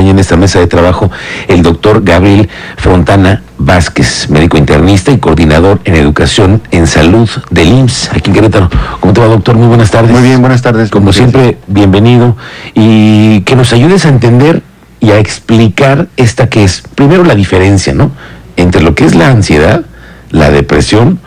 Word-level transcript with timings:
acompaña 0.00 0.10
en 0.10 0.18
esta 0.18 0.36
mesa 0.36 0.58
de 0.58 0.66
trabajo 0.66 1.10
el 1.46 1.62
doctor 1.62 2.02
Gabriel 2.02 2.48
Fontana 2.78 3.42
Vázquez, 3.58 4.30
médico 4.30 4.56
internista 4.56 5.12
y 5.12 5.18
coordinador 5.18 5.80
en 5.84 5.94
educación 5.94 6.62
en 6.70 6.86
salud 6.86 7.28
del 7.50 7.68
IMSS, 7.68 8.10
aquí 8.14 8.30
en 8.30 8.34
Querétaro. 8.34 8.70
¿Cómo 9.00 9.12
te 9.12 9.20
va, 9.20 9.26
doctor? 9.26 9.56
Muy 9.56 9.68
buenas 9.68 9.90
tardes. 9.90 10.10
Muy 10.10 10.22
bien, 10.22 10.40
buenas 10.40 10.62
tardes. 10.62 10.90
Como 10.90 11.12
siempre, 11.12 11.58
bienvenido 11.66 12.36
y 12.74 13.42
que 13.42 13.56
nos 13.56 13.74
ayudes 13.74 14.06
a 14.06 14.08
entender 14.08 14.62
y 15.00 15.10
a 15.10 15.18
explicar 15.18 16.08
esta 16.16 16.48
que 16.48 16.64
es, 16.64 16.82
primero, 16.94 17.22
la 17.24 17.34
diferencia, 17.34 17.92
¿no? 17.92 18.10
Entre 18.56 18.82
lo 18.82 18.94
que 18.94 19.04
es 19.04 19.14
la 19.14 19.28
ansiedad, 19.28 19.82
la 20.30 20.50
depresión 20.50 21.20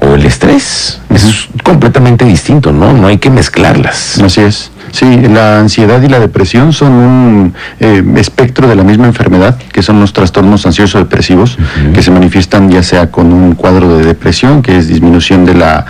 o 0.00 0.14
el 0.14 0.26
estrés. 0.26 1.00
Eso 1.14 1.28
es 1.28 1.48
completamente 1.62 2.24
distinto, 2.24 2.72
¿no? 2.72 2.92
No 2.92 3.06
hay 3.06 3.18
que 3.18 3.30
mezclarlas. 3.30 4.20
Así 4.20 4.40
es. 4.40 4.72
Sí, 4.92 5.20
la 5.28 5.60
ansiedad 5.60 6.02
y 6.02 6.08
la 6.08 6.18
depresión 6.18 6.72
son 6.72 6.92
un 6.92 7.54
eh, 7.78 8.02
espectro 8.16 8.68
de 8.68 8.74
la 8.74 8.82
misma 8.82 9.06
enfermedad, 9.06 9.56
que 9.72 9.82
son 9.82 10.00
los 10.00 10.12
trastornos 10.12 10.66
ansioso-depresivos, 10.66 11.58
que 11.94 12.02
se 12.02 12.10
manifiestan 12.10 12.70
ya 12.70 12.82
sea 12.82 13.10
con 13.10 13.32
un 13.32 13.54
cuadro 13.54 13.96
de 13.96 14.04
depresión, 14.04 14.62
que 14.62 14.76
es 14.78 14.88
disminución 14.88 15.44
de 15.44 15.54
la 15.54 15.86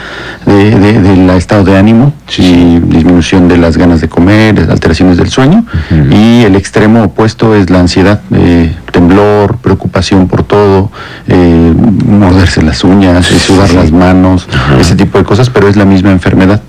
de, 0.46 1.36
estado 1.36 1.64
de 1.64 1.76
ánimo, 1.76 2.12
y 2.36 2.78
disminución 2.78 3.48
de 3.48 3.56
las 3.56 3.76
ganas 3.76 4.00
de 4.00 4.08
comer, 4.08 4.68
alteraciones 4.70 5.16
del 5.16 5.30
sueño, 5.30 5.64
y 6.10 6.42
el 6.42 6.54
extremo 6.56 7.04
opuesto 7.04 7.54
es 7.54 7.70
la 7.70 7.80
ansiedad, 7.80 8.20
eh, 8.32 8.74
temblor, 8.92 9.58
preocupación 9.58 10.28
por 10.28 10.42
todo, 10.42 10.90
eh, 11.28 11.69
morderse 11.90 12.62
las 12.62 12.84
uñas, 12.84 13.26
sudar 13.26 13.72
las 13.72 13.92
manos, 13.92 14.48
ese 14.78 14.94
tipo 14.94 15.18
de 15.18 15.24
cosas, 15.24 15.50
pero 15.50 15.68
es 15.68 15.76
la 15.76 15.84
misma 15.84 16.10
enfermedad. 16.10 16.62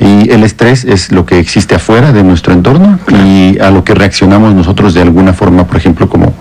Y 0.00 0.30
el 0.30 0.44
estrés 0.44 0.84
es 0.84 1.10
lo 1.12 1.26
que 1.26 1.38
existe 1.38 1.74
afuera 1.74 2.12
de 2.12 2.22
nuestro 2.22 2.52
entorno 2.52 2.98
y 3.08 3.58
a 3.58 3.70
lo 3.70 3.84
que 3.84 3.94
reaccionamos 3.94 4.54
nosotros 4.54 4.94
de 4.94 5.02
alguna 5.02 5.32
forma, 5.32 5.66
por 5.66 5.76
ejemplo, 5.76 6.08
como 6.08 6.34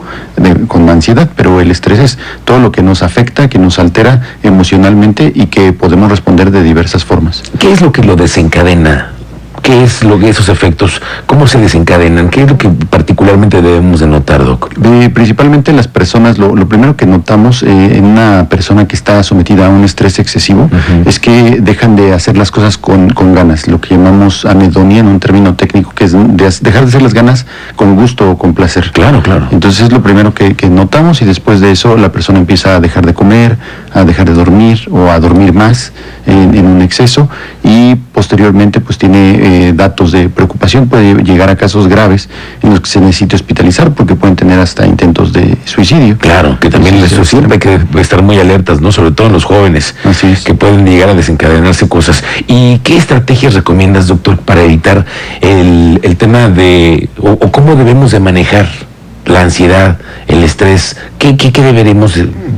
con 0.67 0.89
ansiedad, 0.89 1.29
pero 1.35 1.61
el 1.61 1.71
estrés 1.71 1.99
es 1.99 2.17
todo 2.43 2.59
lo 2.59 2.71
que 2.71 2.83
nos 2.83 3.01
afecta, 3.01 3.49
que 3.49 3.59
nos 3.59 3.79
altera 3.79 4.21
emocionalmente 4.43 5.31
y 5.33 5.47
que 5.47 5.73
podemos 5.73 6.09
responder 6.09 6.51
de 6.51 6.63
diversas 6.63 7.05
formas. 7.05 7.43
¿Qué 7.59 7.71
es 7.71 7.81
lo 7.81 7.91
que 7.91 8.03
lo 8.03 8.15
desencadena? 8.15 9.14
¿Qué 9.61 9.83
es 9.83 10.03
lo 10.03 10.19
que 10.19 10.29
esos 10.29 10.49
efectos, 10.49 11.01
cómo 11.25 11.47
se 11.47 11.59
desencadenan? 11.59 12.29
¿Qué 12.29 12.43
es 12.43 12.49
lo 12.49 12.57
que 12.57 12.69
particularmente 12.69 13.61
debemos 13.61 13.99
de 13.99 14.07
notar, 14.07 14.43
Doc? 14.43 14.73
principalmente 15.13 15.73
las 15.73 15.87
personas, 15.87 16.37
lo, 16.37 16.53
primero 16.67 16.95
que 16.95 17.05
notamos 17.05 17.63
eh, 17.63 17.97
en 17.97 18.05
una 18.05 18.47
persona 18.49 18.87
que 18.87 18.95
está 18.95 19.23
sometida 19.23 19.67
a 19.67 19.69
un 19.69 19.83
estrés 19.83 20.19
excesivo 20.19 20.69
es 21.05 21.19
que 21.19 21.59
dejan 21.61 21.95
de 21.95 22.13
hacer 22.13 22.37
las 22.37 22.51
cosas 22.51 22.77
con, 22.77 23.07
ganas, 23.33 23.67
lo 23.67 23.81
que 23.81 23.95
llamamos 23.95 24.45
anedonia 24.45 24.99
en 24.99 25.07
un 25.07 25.19
término 25.19 25.55
técnico, 25.55 25.91
que 25.95 26.05
es 26.05 26.13
dejar 26.63 26.83
de 26.83 26.87
hacer 26.89 27.01
las 27.01 27.13
ganas 27.13 27.45
con 27.75 27.95
gusto 27.95 28.31
o 28.31 28.37
con 28.37 28.53
placer. 28.53 28.91
Claro, 28.91 29.21
claro. 29.21 29.47
Entonces 29.51 29.85
es 29.85 29.91
lo 29.91 30.01
primero 30.01 30.33
que, 30.33 30.55
notamos 30.69 31.21
y 31.21 31.25
después 31.25 31.61
de 31.61 31.71
eso 31.71 31.95
la 31.95 32.11
persona 32.11 32.39
empieza 32.39 32.75
a 32.75 32.79
dejar 32.79 33.05
de 33.05 33.13
comer, 33.13 33.57
a 33.93 34.03
dejar 34.03 34.27
de 34.27 34.33
dormir 34.33 34.87
o 34.91 35.09
a 35.09 35.19
dormir 35.19 35.53
más 35.53 35.93
en, 36.25 36.65
un 36.65 36.81
exceso 36.81 37.29
y 37.63 37.95
posteriormente 37.95 38.79
pues 38.79 38.97
tiene... 38.97 39.44
Eh, 39.47 39.73
datos 39.75 40.11
de 40.11 40.27
preocupación, 40.27 40.89
puede 40.89 41.21
llegar 41.23 41.51
a 41.51 41.55
casos 41.55 41.87
graves 41.87 42.29
en 42.63 42.71
los 42.71 42.79
que 42.79 42.89
se 42.89 42.99
necesita 42.99 43.35
hospitalizar 43.35 43.91
porque 43.91 44.15
pueden 44.15 44.35
tener 44.35 44.57
hasta 44.57 44.87
intentos 44.87 45.33
de 45.33 45.55
suicidio. 45.65 46.17
Claro, 46.17 46.59
que 46.59 46.71
también 46.71 46.95
eso 46.95 47.23
siempre 47.23 47.53
hay 47.53 47.59
que 47.59 47.99
estar 48.01 48.23
muy 48.23 48.39
alertas, 48.39 48.81
¿no? 48.81 48.91
Sobre 48.91 49.11
todo 49.11 49.27
en 49.27 49.33
los 49.33 49.43
jóvenes, 49.43 49.93
que 50.43 50.55
pueden 50.55 50.83
llegar 50.83 51.09
a 51.09 51.13
desencadenarse 51.13 51.87
cosas. 51.87 52.23
¿Y 52.47 52.79
qué 52.79 52.97
estrategias 52.97 53.53
recomiendas, 53.53 54.07
doctor, 54.07 54.39
para 54.39 54.63
evitar 54.63 55.05
el, 55.41 55.99
el 56.01 56.17
tema 56.17 56.49
de, 56.49 57.07
o, 57.19 57.29
o 57.29 57.51
cómo 57.51 57.75
debemos 57.75 58.13
de 58.13 58.19
manejar 58.19 58.67
la 59.25 59.41
ansiedad, 59.41 59.97
el 60.27 60.43
estrés, 60.43 60.97
¿qué, 61.17 61.37
qué, 61.37 61.51
qué 61.51 61.61
deberemos 61.61 62.15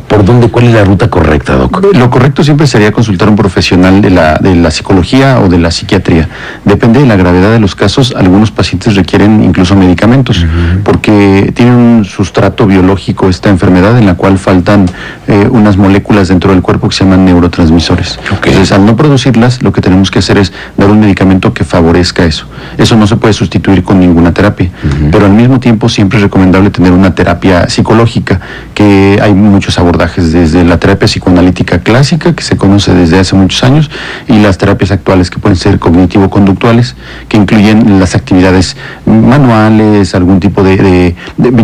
¿Por 0.08 0.24
dónde? 0.24 0.48
¿Cuál 0.48 0.68
es 0.68 0.74
la 0.74 0.86
ruta 0.86 1.10
correcta, 1.10 1.56
Doc? 1.56 1.86
Lo 1.94 2.10
correcto 2.10 2.42
siempre 2.42 2.66
sería 2.66 2.94
consultar 2.94 3.28
a 3.28 3.32
un 3.32 3.38
profesional 3.38 4.02
de 4.02 4.10
la, 4.10 4.36
de 4.36 4.56
la 4.56 4.72
psicología 4.72 5.40
o 5.42 5.50
de 5.50 5.60
la 5.60 5.70
psiquiatría. 5.70 6.30
Depende 6.64 7.02
de 7.02 7.06
la 7.06 7.18
gravedad 7.18 7.52
de 7.52 7.60
los 7.60 7.76
casos, 7.76 8.14
algunos 8.16 8.52
pacientes 8.52 8.96
requieren 8.96 9.44
incluso 9.44 9.76
medicamentos, 9.76 10.46
porque 10.84 11.52
tienen 11.54 11.76
un 11.76 12.06
sustrato 12.06 12.66
biológico 12.68 13.28
esta 13.28 13.50
enfermedad 13.50 13.98
en 13.98 14.06
la 14.06 14.16
cual 14.16 14.38
faltan 14.38 14.86
eh, 15.28 15.48
unas 15.52 15.76
moléculas 15.76 16.30
dentro 16.30 16.52
del 16.52 16.62
cuerpo 16.62 16.88
que 16.88 16.96
se 16.96 17.04
llaman 17.04 17.26
neurotransmisores. 17.26 18.18
Entonces, 18.32 18.72
al 18.72 18.86
no 18.86 18.96
producirlas, 18.96 19.62
lo 19.62 19.74
que 19.74 19.82
tenemos 19.82 20.10
que 20.10 20.20
hacer 20.20 20.38
es 20.38 20.54
dar 20.78 20.90
un 20.90 21.02
medicamento 21.02 21.54
que 21.54 21.66
favorezca 21.66 22.24
eso. 22.24 22.48
Eso 22.78 22.96
no 22.96 23.08
se 23.08 23.18
puede 23.18 23.34
sustituir 23.34 23.84
con 23.84 24.00
ninguna 24.00 24.34
terapia, 24.34 24.72
pero 25.12 25.26
al 25.26 25.34
mismo 25.34 25.60
tiempo 25.60 25.90
siempre 25.90 26.18
es 26.18 26.24
recomendable 26.58 26.70
tener 26.72 26.92
una 26.92 27.14
terapia 27.16 27.70
psicológica, 27.70 28.40
que 28.74 29.20
hay 29.22 29.34
muchos 29.34 29.78
abordajes 29.80 30.32
desde 30.32 30.64
la 30.64 30.78
terapia 30.78 31.08
psicoanalítica 31.08 31.80
clásica, 31.80 32.34
que 32.34 32.44
se 32.44 32.58
conoce 32.58 32.94
desde 32.94 33.20
hace 33.20 33.36
muchos 33.36 33.64
años, 33.64 33.90
y 34.28 34.40
las 34.40 34.58
terapias 34.58 34.92
actuales 34.92 35.30
que 35.30 35.40
pueden 35.40 35.56
ser 35.56 35.80
cognitivo-conductuales, 35.80 36.96
que 37.28 37.38
incluyen 37.38 38.00
las 38.00 38.16
actividades 38.16 38.76
manuales, 39.06 40.14
algún 40.16 40.40
tipo 40.40 40.64
de, 40.64 41.16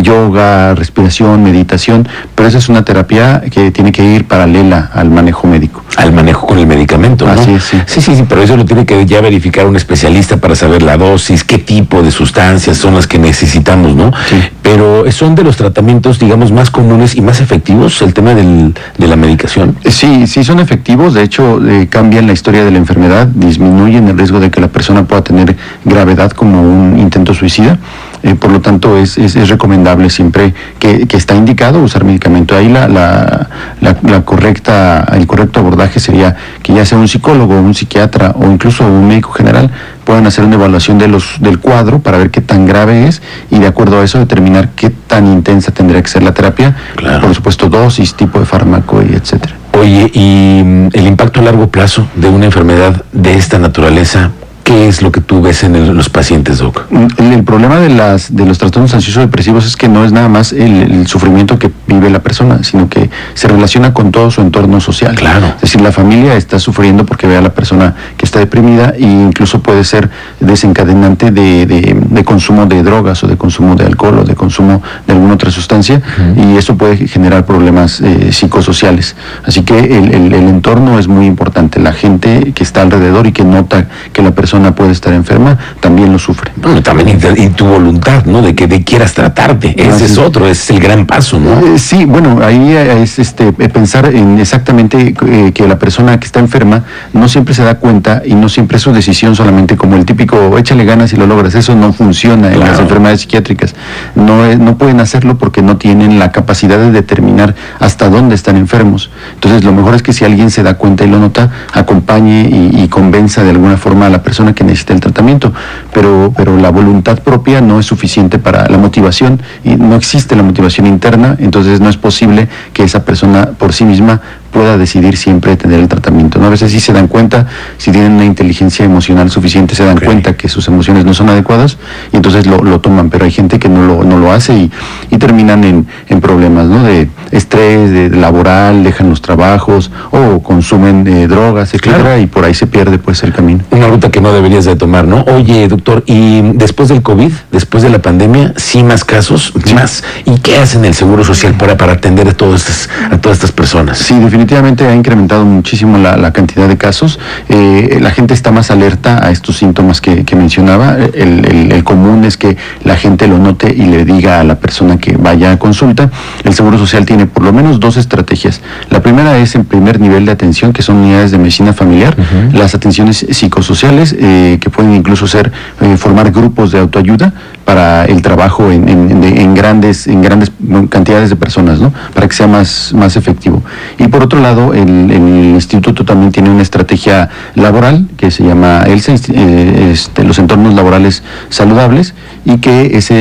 yoga, 0.02 0.76
respiración, 0.76 1.44
meditación, 1.44 2.08
pero 2.36 2.48
esa 2.50 2.58
es 2.58 2.70
una 2.70 2.84
terapia 2.84 3.42
que 3.52 3.72
tiene 3.72 3.92
que 3.92 4.04
ir 4.04 4.26
paralela 4.26 4.90
al 4.94 5.10
manejo 5.10 5.48
médico. 5.48 5.84
Al 5.98 6.12
manejo 6.12 6.48
con 6.48 6.58
el 6.58 6.68
medicamento, 6.68 7.26
¿no? 7.26 7.38
sí. 7.44 7.58
Sí, 7.86 8.02
sí, 8.02 8.16
sí, 8.16 8.26
pero 8.28 8.42
eso 8.42 8.58
lo 8.58 8.66
tiene 8.66 8.86
que 8.86 9.06
ya 9.06 9.22
verificar 9.22 9.66
un 9.66 9.76
especialista 9.76 10.38
para 10.38 10.56
saber 10.56 10.82
la 10.82 10.98
dosis, 10.98 11.44
qué 11.44 11.58
tipo 11.58 12.02
de 12.02 12.12
sustancias 12.12 12.78
son 12.78 12.96
las 12.96 13.08
que 13.08 13.20
necesitamos, 13.20 13.96
¿no? 13.96 14.12
Sí. 14.28 14.36
Pero 14.62 14.83
son 15.12 15.36
de 15.36 15.44
los 15.44 15.58
tratamientos, 15.58 16.20
digamos, 16.20 16.52
más 16.52 16.70
comunes 16.70 17.16
y 17.16 17.22
más 17.22 17.42
efectivos 17.42 18.02
el 18.02 18.14
tema 18.14 18.34
de 18.34 19.08
la 19.08 19.16
medicación? 19.16 19.76
Sí, 19.86 20.28
sí 20.28 20.44
son 20.44 20.60
efectivos, 20.60 21.14
de 21.14 21.24
hecho 21.24 21.60
eh, 21.68 21.88
cambian 21.90 22.28
la 22.28 22.34
historia 22.34 22.64
de 22.64 22.72
la 22.72 22.78
enfermedad, 22.78 23.28
disminuyen 23.28 24.08
el 24.08 24.18
riesgo 24.18 24.40
de 24.40 24.52
que 24.52 24.62
la 24.62 24.68
persona 24.68 25.06
pueda 25.06 25.24
tener 25.24 25.56
gravedad 25.86 26.32
como 26.32 26.62
un 26.62 27.00
intento 27.00 27.34
suicida. 27.34 27.78
Eh, 28.24 28.36
por 28.36 28.52
lo 28.52 28.62
tanto, 28.62 28.98
es, 28.98 29.18
es, 29.18 29.50
recomendable 29.50 30.10
siempre 30.10 30.54
que, 30.80 31.06
está 31.12 31.36
indicado 31.36 31.80
usar 31.82 32.06
medicamento. 32.06 32.56
Ahí 32.56 32.70
la, 32.70 32.88
la, 32.88 33.50
la, 33.82 34.22
correcta, 34.22 35.06
el 35.12 35.28
correcto 35.28 35.60
abordaje 35.60 36.00
sería 36.00 36.38
que 36.62 36.74
ya 36.74 36.86
sea 36.86 36.98
un 36.98 37.10
psicólogo, 37.10 37.60
un 37.60 37.74
psiquiatra 37.74 38.34
o 38.38 38.46
incluso 38.50 38.86
un 38.86 39.08
médico 39.08 39.34
general 39.34 39.70
puedan 40.06 40.26
hacer 40.26 40.46
una 40.46 40.56
evaluación 40.56 40.98
de 40.98 41.10
los, 41.10 41.42
del 41.42 41.60
cuadro 41.60 42.00
para 42.00 42.18
ver 42.18 42.30
qué 42.32 42.40
tan 42.40 42.66
grave 42.66 43.08
es 43.08 43.22
y 43.52 43.60
de 43.60 43.68
acuerdo 43.68 44.00
a 44.00 44.04
eso 44.06 44.20
determinar 44.20 44.70
qué 44.70 44.90
tan 44.90 45.28
intensa 45.28 45.72
tendría 45.72 46.02
que 46.02 46.10
ser 46.10 46.24
la 46.24 46.34
terapia, 46.34 46.76
por 47.22 47.36
supuesto 47.36 47.70
dosis, 47.70 48.16
tipo 48.16 48.40
de 48.40 48.46
fármaco 48.46 49.02
y 49.02 49.14
etcétera. 49.14 49.56
Oye, 49.78 50.10
¿y 50.14 50.62
mm, 50.64 50.90
el 50.94 51.08
impacto 51.08 51.42
a 51.42 51.44
largo 51.44 51.68
plazo 51.68 52.08
de 52.16 52.30
una 52.30 52.46
enfermedad 52.46 53.04
de 53.12 53.34
esta 53.34 53.60
naturaleza 53.60 54.32
¿Qué 54.64 54.88
es 54.88 55.02
lo 55.02 55.12
que 55.12 55.20
tú 55.20 55.42
ves 55.42 55.64
en 55.64 55.96
los 55.96 56.10
pacientes, 56.10 56.60
Doc? 56.60 56.86
El, 57.18 57.44
problema 57.44 57.80
de, 57.80 57.90
las, 57.90 58.34
de 58.34 58.46
los 58.46 58.58
trastornos 58.58 58.94
ansiosos 58.94 59.22
depresivos 59.22 59.66
es 59.66 59.76
que 59.76 59.90
no 59.90 60.06
es 60.06 60.14
nada 60.14 60.30
más 60.30 60.54
el, 60.54 61.06
sufrimiento 61.06 61.60
que 61.60 61.70
vive 61.86 62.10
la 62.10 62.20
persona, 62.20 62.64
sino 62.64 62.88
que 62.88 63.10
se 63.34 63.48
relaciona 63.50 63.94
con 63.94 64.12
todo 64.12 64.32
su 64.32 64.40
entorno 64.40 64.80
social. 64.80 65.16
Claro. 65.16 65.48
Es 65.56 65.62
decir, 65.64 65.82
la 65.82 65.92
familia 65.92 66.36
está 66.36 66.60
sufriendo 66.60 67.06
porque 67.06 67.28
ve 67.28 67.36
a 67.36 67.42
la 67.42 67.54
persona 67.54 67.94
que 68.16 68.26
está 68.26 68.40
deprimida 68.40 68.94
e 68.96 69.02
incluso 69.02 69.60
puede 69.60 69.84
ser 69.84 70.10
desencadenante 70.40 71.32
de, 71.32 71.66
de, 71.66 72.24
consumo 72.24 72.66
de 72.66 72.84
drogas 72.84 73.22
o 73.26 73.28
de 73.28 73.36
consumo 73.36 73.76
de 73.76 73.86
alcohol 73.86 74.20
o 74.20 74.24
de 74.24 74.34
consumo 74.34 74.82
de 75.06 75.14
alguna 75.14 75.34
otra 75.34 75.52
sustancia 75.52 76.02
y 76.38 76.56
eso 76.56 76.78
puede 76.78 77.06
generar 77.08 77.46
problemas 77.46 78.00
eh, 78.00 78.32
psicosociales. 78.32 79.18
Así 79.46 79.64
que 79.64 79.78
el, 79.78 80.14
el 80.14 80.34
entorno 80.34 81.00
es 81.00 81.10
muy 81.10 81.26
importante, 81.26 81.82
la 81.82 81.92
gente 81.92 82.54
que 82.54 82.64
está 82.64 82.82
alrededor 82.82 83.28
y 83.28 83.34
que 83.34 83.44
nota 83.44 83.88
que 84.14 84.22
la 84.22 84.32
persona 84.32 84.53
puede 84.76 84.92
estar 84.92 85.14
enferma, 85.14 85.58
también 85.80 86.12
lo 86.12 86.20
sufre. 86.20 86.52
Bueno, 86.56 86.82
también 86.82 87.20
y 87.36 87.50
tu 87.50 87.66
voluntad, 87.66 88.26
¿no? 88.26 88.42
De 88.42 88.56
que 88.56 88.68
te 88.68 88.84
quieras 88.84 89.14
tratarte. 89.14 89.76
Ese 89.78 90.06
es 90.06 90.18
otro, 90.18 90.46
ese 90.48 90.64
es 90.64 90.70
el 90.72 90.80
gran 90.80 91.06
paso, 91.06 91.40
¿no? 91.40 91.60
Eh, 91.66 91.80
sí, 91.80 92.06
bueno, 92.06 92.40
ahí 92.44 92.74
es 92.74 93.20
este 93.20 93.48
eh, 93.48 93.70
pensar 93.70 94.06
en 94.06 94.40
exactamente 94.40 95.16
eh, 95.26 95.52
que 95.54 95.68
la 95.68 95.80
persona 95.80 96.20
que 96.20 96.26
está 96.26 96.40
enferma 96.40 96.84
no 97.14 97.28
siempre 97.28 97.54
se 97.54 97.64
da 97.64 97.76
cuenta 97.76 98.22
y 98.26 98.36
no 98.36 98.50
siempre 98.50 98.78
es 98.78 98.84
su 98.84 98.92
decisión 98.92 99.36
solamente 99.36 99.76
como 99.78 99.96
el 99.96 100.06
típico 100.06 100.58
échale 100.58 100.86
ganas 100.86 101.14
y 101.14 101.18
lo 101.18 101.28
logras. 101.28 101.56
Eso 101.56 101.76
no 101.76 101.94
funciona 101.94 102.52
en 102.52 102.60
las 102.60 102.80
enfermedades 102.80 103.22
psiquiátricas. 103.22 103.76
No, 104.16 104.56
no 104.56 104.78
pueden 104.78 105.00
hacerlo 105.00 105.38
porque 105.38 105.62
no 105.62 105.78
tienen 105.78 106.20
la 106.20 106.32
capacidad 106.32 106.78
de 106.78 106.92
determinar 106.92 107.56
hasta 107.80 108.10
dónde 108.10 108.36
están 108.36 108.58
enfermos. 108.58 109.10
Entonces, 109.36 109.64
lo 109.64 109.74
mejor 109.74 109.96
es 109.96 110.04
que 110.04 110.14
si 110.14 110.26
alguien 110.26 110.52
se 110.52 110.64
da 110.64 110.76
cuenta 110.76 111.04
y 111.04 111.08
lo 111.08 111.20
nota, 111.20 111.50
acompañe 111.74 112.50
y 112.74 112.88
convenza 112.88 113.44
de 113.44 113.52
alguna 113.52 113.78
forma 113.78 114.08
a 114.08 114.10
la 114.10 114.22
persona 114.22 114.43
que 114.52 114.66
necesita 114.66 114.94
el 114.94 115.00
tratamiento, 115.00 115.54
pero, 115.94 116.34
pero 116.36 116.58
la 116.58 116.70
voluntad 116.70 117.20
propia 117.20 117.62
no 117.62 117.80
es 117.80 117.86
suficiente 117.86 118.40
para 118.40 118.68
la 118.68 118.78
motivación 118.78 119.42
y 119.64 119.76
no 119.76 119.96
existe 119.96 120.36
la 120.36 120.44
motivación 120.44 120.88
interna, 120.88 121.38
entonces 121.40 121.80
no 121.80 121.90
es 121.90 121.96
posible 121.96 122.50
que 122.74 122.84
esa 122.84 123.06
persona 123.06 123.52
por 123.58 123.72
sí 123.72 123.86
misma 123.86 124.22
pueda 124.54 124.78
decidir 124.78 125.18
siempre 125.18 125.58
tener 125.58 125.80
el 125.80 125.88
tratamiento. 125.88 126.40
¿no? 126.40 126.46
A 126.46 126.50
veces 126.50 126.72
sí 126.72 126.80
se 126.80 126.94
dan 126.94 127.08
cuenta, 127.08 127.48
si 127.78 127.92
tienen 127.92 128.14
una 128.14 128.24
inteligencia 128.24 128.86
emocional 128.86 129.32
suficiente, 129.32 129.74
se 129.76 129.84
dan 129.84 130.00
cuenta 130.00 130.38
que 130.38 130.48
sus 130.48 130.68
emociones 130.68 131.06
no 131.06 131.14
son 131.14 131.30
adecuadas 131.30 131.78
y 132.12 132.18
entonces 132.18 132.46
lo, 132.46 132.80
toman, 132.80 133.10
pero 133.10 133.26
hay 133.26 133.32
gente 133.32 133.60
que 133.60 133.68
no 133.68 133.86
lo, 133.86 134.04
no 134.04 134.20
lo 134.20 134.32
hace 134.32 134.54
y, 134.54 134.72
y 135.10 135.18
terminan 135.18 135.64
en, 135.64 135.88
en, 136.08 136.22
problemas 136.22 136.68
¿no? 136.68 136.84
de 136.84 137.10
estrés, 137.32 137.92
de, 137.92 138.10
laboral, 138.12 138.84
dejan 138.84 139.10
los 139.10 139.22
trabajos 139.22 139.92
o 140.12 140.42
consumen 140.44 141.06
eh, 141.08 141.28
drogas, 141.28 141.74
etcétera, 141.74 142.20
y 142.20 142.28
por 142.28 142.46
ahí 142.46 142.54
se 142.54 142.68
pierde 142.68 143.00
pues 143.00 143.24
el 143.24 143.34
camino. 143.34 143.64
Una 143.72 143.88
ruta 143.88 144.12
que 144.12 144.22
no 144.22 144.32
deberías 144.32 144.66
de 144.66 144.76
tomar, 144.76 145.08
¿no? 145.08 145.24
Oye, 145.24 145.68
doctor, 145.68 146.04
y 146.06 146.42
después 146.54 146.90
del 146.90 147.02
COVID, 147.02 147.32
después 147.52 147.82
de 147.82 147.90
la 147.90 148.02
pandemia, 148.02 148.54
sí 148.58 148.84
más 148.84 149.04
casos, 149.04 149.54
más. 149.74 150.04
¿Y 150.26 150.38
qué 150.40 150.58
hacen 150.58 150.86
el 150.86 150.94
Seguro 150.94 151.24
Social 151.24 151.56
para, 151.56 151.76
para 151.76 151.94
atender 151.94 152.28
a, 152.28 152.34
todas 152.34 152.62
estas, 152.62 152.90
a 153.12 153.18
todas 153.18 153.38
estas 153.38 153.52
personas? 153.52 153.98
Sí, 153.98 154.14
definitivamente 154.14 154.43
ha 154.88 154.96
incrementado 154.96 155.46
muchísimo 155.46 155.98
la, 155.98 156.32
cantidad 156.34 156.68
de 156.68 156.78
casos. 156.78 157.20
Eh, 157.50 158.00
la 158.02 158.12
gente 158.12 158.34
está 158.34 158.52
más 158.52 158.72
alerta 158.72 159.26
a 159.26 159.32
estos 159.32 159.58
síntomas 159.58 160.02
que, 160.02 160.24
mencionaba. 160.36 160.98
El, 161.14 161.72
el, 161.72 161.84
común 161.84 162.26
es 162.26 162.38
que 162.38 162.58
la 162.84 162.96
gente 162.96 163.28
lo 163.28 163.38
note 163.38 163.74
y 163.74 163.86
le 163.86 164.04
diga 164.04 164.40
a 164.40 164.44
la 164.44 164.56
persona 164.56 164.98
que 164.98 165.16
vaya 165.16 165.52
a 165.52 165.58
consulta. 165.58 166.10
El 166.44 166.54
Seguro 166.54 166.78
Social 166.78 167.06
tiene 167.06 167.28
por 167.28 167.44
lo 167.44 167.54
menos 167.54 167.80
dos 167.80 167.98
estrategias. 167.98 168.62
La 168.90 169.02
primera 169.02 169.38
es 169.38 169.56
en 169.56 169.66
primer 169.66 170.00
nivel 170.00 170.26
de 170.26 170.32
atención, 170.32 170.74
que 170.74 170.82
son 170.82 170.98
unidades 170.98 171.32
de 171.32 171.38
medicina 171.38 171.74
familiar, 171.74 172.16
las 172.52 172.76
atenciones 172.76 173.26
psicosociales, 173.30 174.16
eh, 174.18 174.58
que 174.60 174.70
pueden 174.70 174.94
incluso 174.94 175.28
ser 175.28 175.52
eh, 175.82 175.98
formar 175.98 176.32
grupos 176.32 176.72
de 176.72 176.80
autoayuda 176.80 177.34
para 177.66 178.06
el 178.06 178.22
trabajo 178.22 178.72
en, 178.72 179.54
grandes 179.54 180.08
en 180.08 180.22
grandes 180.22 180.52
cantidades 180.90 181.30
de 181.30 181.36
personas, 181.36 181.80
¿no? 181.80 181.94
Para 182.14 182.28
que 182.28 182.36
sea 182.36 182.48
más, 182.48 182.94
más 182.94 183.16
efectivo. 183.16 183.62
Y 183.98 184.08
por 184.08 184.24
otro 184.24 184.40
lado, 184.40 184.74
el, 184.74 185.12
instituto 185.54 186.04
también 186.04 186.32
tiene 186.32 186.50
una 186.50 186.62
estrategia 186.62 187.30
laboral 187.56 188.08
que 188.18 188.32
se 188.32 188.44
llama 188.44 188.84
ELSA, 188.86 189.14
eh, 189.30 189.92
este, 189.94 190.24
los 190.24 190.40
entornos 190.40 190.74
laborales 190.74 191.24
saludables, 191.50 192.14
y 192.46 192.58
que 192.58 192.98
esa 192.98 193.16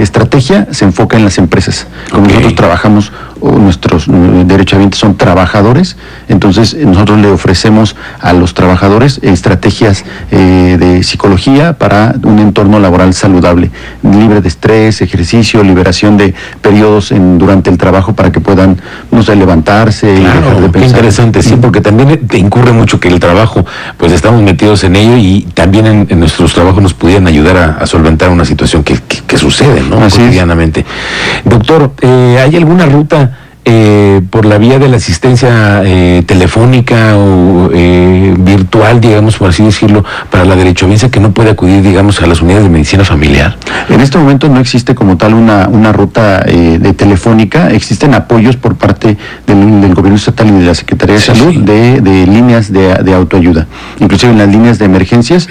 estrategia 0.00 0.68
se 0.70 0.84
enfoca 0.84 1.16
en 1.16 1.24
las 1.24 1.38
empresas. 1.38 1.86
Como 2.10 2.26
nosotros 2.26 2.54
trabajamos 2.54 3.12
nuestros 3.42 4.06
derechohabientes 4.08 5.00
son 5.00 5.16
trabajadores, 5.16 5.96
entonces 6.28 6.74
nosotros 6.74 7.18
le 7.18 7.28
ofrecemos 7.28 7.96
a 8.20 8.32
los 8.32 8.54
trabajadores 8.54 9.20
estrategias 9.22 10.04
eh, 10.30 10.76
de 10.78 11.02
psicología 11.02 11.74
para 11.74 12.14
un 12.22 12.38
entorno 12.38 12.78
laboral 12.78 13.14
saludable, 13.14 13.70
libre 14.02 14.40
de 14.40 14.48
estrés, 14.48 15.00
ejercicio, 15.00 15.62
liberación 15.62 16.16
de 16.16 16.34
periodos 16.60 17.12
en, 17.12 17.38
durante 17.38 17.70
el 17.70 17.78
trabajo 17.78 18.14
para 18.14 18.32
que 18.32 18.40
puedan, 18.40 18.80
no 19.10 19.22
sé, 19.22 19.36
levantarse 19.36 20.12
y 20.12 20.20
dejar 20.20 20.60
de 20.60 20.68
pensar. 20.68 20.96
interesante, 20.96 21.42
sí, 21.42 21.56
porque 21.60 21.80
también 21.80 22.26
te 22.26 22.38
incurre 22.38 22.72
mucho 22.72 23.00
que 23.00 23.08
el 23.08 23.20
trabajo, 23.20 23.64
pues 23.96 24.12
estamos 24.12 24.42
metidos 24.42 24.84
en 24.84 24.96
ello 24.96 25.16
y 25.16 25.42
también 25.54 26.06
en, 26.08 26.20
nuestros 26.20 26.54
trabajos 26.54 26.82
nos 26.82 26.94
pudieran 26.94 27.26
ayudar 27.26 27.78
a, 27.80 27.86
solventar 27.86 28.30
una 28.30 28.44
situación 28.44 28.82
que, 28.82 28.96
sucede, 29.36 29.82
¿no? 29.82 30.00
Cotidianamente. 30.00 30.84
Doctor, 31.44 31.92
eh, 32.00 32.38
¿hay 32.42 32.56
alguna 32.56 32.86
ruta 32.86 33.35
eh, 33.68 34.22
por 34.30 34.46
la 34.46 34.58
vía 34.58 34.78
de 34.78 34.88
la 34.88 34.98
asistencia 34.98 35.82
eh, 35.84 36.22
telefónica 36.24 37.16
o 37.16 37.68
eh, 37.74 38.32
virtual, 38.38 39.00
digamos, 39.00 39.38
por 39.38 39.48
así 39.48 39.64
decirlo, 39.64 40.04
para 40.30 40.44
la 40.44 40.54
derechohabiense 40.54 41.10
que 41.10 41.18
no 41.18 41.32
puede 41.32 41.50
acudir, 41.50 41.82
digamos, 41.82 42.22
a 42.22 42.28
las 42.28 42.40
unidades 42.42 42.62
de 42.62 42.70
medicina 42.70 43.02
familiar? 43.02 43.56
En 43.88 44.00
este 44.00 44.18
momento 44.18 44.48
no 44.48 44.60
existe 44.60 44.94
como 44.94 45.16
tal 45.16 45.34
una, 45.34 45.66
una 45.66 45.92
ruta 45.92 46.42
de 46.42 46.92
telefónica, 46.92 47.72
existen 47.72 48.14
apoyos 48.14 48.54
por 48.54 48.76
parte 48.76 49.16
del, 49.48 49.94
gobierno 49.94 50.14
estatal 50.14 50.46
y 50.46 50.52
de 50.52 50.64
la 50.64 50.74
Secretaría 50.74 51.16
de 51.16 51.20
Salud 51.20 51.56
De, 51.62 52.00
de, 52.00 52.26
líneas 52.26 52.72
de, 52.72 52.94
de, 53.02 53.14
autoayuda. 53.14 53.66
Inclusive 53.98 54.30
en 54.30 54.38
las 54.38 54.48
líneas 54.48 54.78
de 54.78 54.84
emergencias 54.84 55.48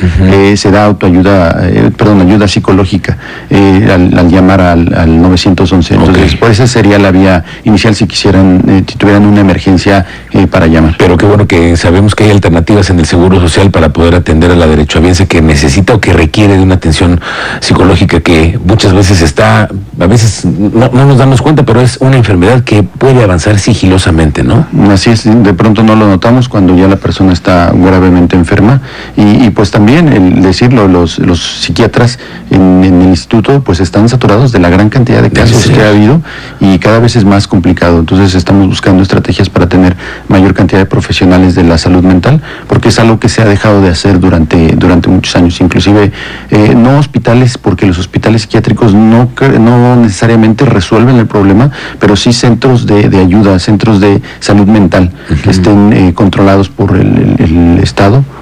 se 0.56 0.72
da 0.72 0.86
autoayuda, 0.86 1.70
perdón, 1.98 2.22
ayuda 2.22 2.48
psicológica 2.48 3.18
al, 3.52 4.30
llamar 4.30 4.62
al, 4.62 5.22
911. 5.22 5.96
Entonces, 5.96 6.36
por 6.36 6.52
esa 6.52 6.66
sería 6.66 6.98
la 6.98 7.12
vía 7.12 7.44
inicial 7.66 7.94
quisieran, 8.07 8.63
eh, 8.68 8.84
si 8.88 8.98
tuvieran 8.98 9.25
una 9.25 9.42
emergencia 9.42 10.06
eh, 10.31 10.48
para 10.48 10.68
llamar. 10.68 10.96
Pero 10.98 11.18
qué 11.18 11.25
bueno 11.25 11.48
que 11.48 11.78
sabemos 11.78 12.16
que 12.16 12.25
hay 12.25 12.31
alternativas 12.31 12.90
en 12.90 13.00
el 13.00 13.06
Seguro 13.06 13.40
Social 13.40 13.72
para 13.72 13.94
poder 13.94 14.16
atender 14.16 14.52
a 14.52 14.56
la 14.56 14.68
derechohabiense 14.68 15.28
que 15.28 15.42
necesita 15.42 15.96
o 15.96 16.02
que 16.02 16.13
requiere 16.13 16.57
de 16.57 16.63
una 16.63 16.75
atención 16.75 17.19
psicológica 17.62 18.19
que 18.19 18.60
muchas 18.66 18.94
veces 18.94 19.22
está, 19.22 19.69
a 20.00 20.07
veces 20.07 20.46
no, 20.46 20.90
nos 20.90 21.18
damos 21.18 21.42
cuenta, 21.42 21.63
pero 21.63 21.81
es 21.81 21.98
una 21.98 22.18
enfermedad 22.18 22.63
que 22.63 22.84
puede 22.84 23.24
avanzar 23.24 23.60
sigilosamente, 23.60 24.44
¿no? 24.44 24.68
Así 24.92 25.10
es, 25.10 25.24
de 25.25 25.54
pronto 25.54 25.84
no 25.84 25.96
lo 25.96 26.08
notamos 26.08 26.50
cuando 26.50 26.75
ya 26.75 26.88
la 26.88 26.98
persona 26.98 27.34
está 27.34 27.72
gravemente 27.74 28.36
enferma 28.36 28.81
y, 29.16 29.50
pues 29.51 29.72
también 29.72 30.12
el 30.12 30.42
decirlo, 30.42 30.88
los, 30.88 31.19
los 31.19 31.42
psiquiatras 31.62 32.19
en, 32.50 32.84
el 32.84 33.01
instituto 33.10 33.62
pues 33.62 33.80
están 33.80 34.10
saturados 34.10 34.51
de 34.51 34.60
la 34.60 34.69
gran 34.69 34.90
cantidad 34.90 35.22
de 35.22 35.31
casos 35.31 35.68
que 35.68 35.81
ha 35.81 35.90
habido 35.90 36.22
y 36.60 36.80
cada 36.80 37.00
vez 37.00 37.16
es 37.16 37.25
más 37.25 37.48
complicado 37.48 37.95
entonces 38.00 38.36
estamos 38.36 38.68
buscando 38.68 39.04
estrategias 39.04 39.50
para 39.50 39.68
tener 39.68 39.96
mayor 40.28 40.54
cantidad 40.54 40.80
de 40.80 40.86
profesionales 40.86 41.56
de 41.56 41.64
la 41.64 41.78
salud 41.78 42.04
mental, 42.04 42.42
porque 42.68 42.90
es 42.90 43.00
algo 43.00 43.20
que 43.20 43.30
se 43.30 43.42
ha 43.42 43.46
dejado 43.46 43.82
de 43.82 43.90
hacer 43.90 44.20
durante, 44.20 44.76
durante 44.76 45.10
muchos 45.10 45.36
años. 45.36 45.60
Inclusive 45.62 46.12
eh, 46.50 46.76
no 46.76 46.98
hospitales, 46.98 47.58
porque 47.58 47.86
los 47.86 47.98
hospitales 47.98 48.44
psiquiátricos 48.44 48.94
no, 48.94 49.30
no 49.60 49.96
necesariamente 49.96 50.66
resuelven 50.66 51.18
el 51.18 51.28
problema, 51.28 51.72
pero 52.00 52.16
sí 52.16 52.34
centros 52.34 52.86
de, 52.86 53.18
ayuda, 53.18 53.60
centros 53.60 54.00
de 54.00 54.22
salud 54.40 54.68
mental 54.68 55.12
que 55.44 55.52
estén 55.52 55.94
eh, 55.94 56.14
controlados 56.14 56.70
por 56.70 56.96
el, 56.96 57.80
Estado 57.82 58.18
el, 58.18 58.35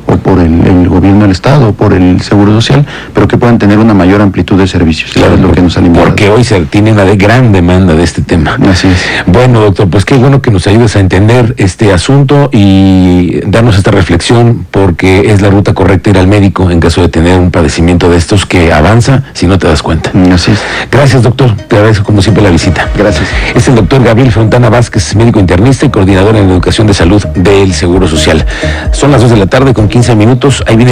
Estado 1.33 1.69
o 1.69 1.73
por 1.73 1.93
el 1.93 2.21
Seguro 2.21 2.53
Social, 2.53 2.85
pero 3.13 3.27
que 3.27 3.37
puedan 3.37 3.59
tener 3.59 3.77
una 3.77 3.93
mayor 3.93 4.21
amplitud 4.21 4.57
de 4.57 4.67
servicios. 4.67 5.11
Claro, 5.11 5.35
es 5.35 5.41
lo 5.41 5.51
que 5.51 5.61
nos 5.61 5.75
Porque 5.75 6.29
hoy 6.29 6.43
se 6.43 6.61
tiene 6.61 6.93
una 6.93 7.03
gran 7.15 7.51
demanda 7.51 7.93
de 7.93 8.03
este 8.03 8.21
tema. 8.21 8.57
Así 8.69 8.87
es. 8.87 9.03
Bueno, 9.27 9.59
doctor, 9.59 9.89
pues 9.89 10.05
qué 10.05 10.15
bueno 10.15 10.41
que 10.41 10.51
nos 10.51 10.65
ayudes 10.67 10.95
a 10.95 10.99
entender 10.99 11.53
este 11.57 11.91
asunto 11.91 12.49
y 12.53 13.41
darnos 13.45 13.77
esta 13.77 13.91
reflexión, 13.91 14.65
porque 14.71 15.31
es 15.31 15.41
la 15.41 15.49
ruta 15.49 15.73
correcta 15.73 16.09
ir 16.09 16.17
al 16.17 16.27
médico 16.27 16.69
en 16.69 16.79
caso 16.79 17.01
de 17.01 17.09
tener 17.09 17.39
un 17.39 17.51
padecimiento 17.51 18.09
de 18.09 18.17
estos 18.17 18.45
que 18.45 18.71
avanza 18.71 19.23
si 19.33 19.47
no 19.47 19.57
te 19.57 19.67
das 19.67 19.81
cuenta. 19.81 20.11
Así 20.33 20.51
es. 20.51 20.59
Gracias, 20.91 21.23
doctor. 21.23 21.55
Te 21.67 21.75
agradezco 21.75 22.05
como 22.05 22.21
siempre 22.21 22.43
la 22.43 22.49
visita. 22.49 22.87
Gracias. 22.97 23.27
Es 23.55 23.67
el 23.67 23.75
doctor 23.75 24.03
Gabriel 24.03 24.31
Fontana 24.31 24.69
Vázquez, 24.69 25.15
médico 25.15 25.39
internista 25.39 25.85
y 25.85 25.89
coordinador 25.89 26.35
en 26.35 26.49
educación 26.49 26.87
de 26.87 26.93
salud 26.93 27.23
del 27.35 27.73
Seguro 27.73 28.07
Social. 28.07 28.45
Son 28.91 29.11
las 29.11 29.21
2 29.21 29.31
de 29.31 29.37
la 29.37 29.47
tarde 29.47 29.73
con 29.73 29.87
15 29.87 30.15
minutos. 30.15 30.63
Ahí 30.67 30.75
viene 30.75 30.91